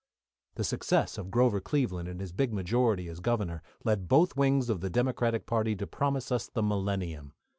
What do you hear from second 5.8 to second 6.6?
promise us